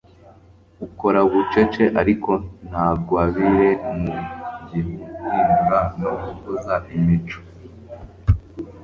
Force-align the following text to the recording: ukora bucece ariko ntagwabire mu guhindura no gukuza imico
ukora 0.85 1.19
bucece 1.29 1.83
ariko 2.01 2.31
ntagwabire 2.69 3.67
mu 4.01 4.13
guhindura 4.67 5.79
no 5.99 6.11
gukuza 6.21 6.73
imico 6.97 7.39